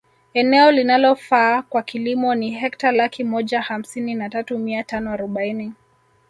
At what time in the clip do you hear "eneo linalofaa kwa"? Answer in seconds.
0.33-1.83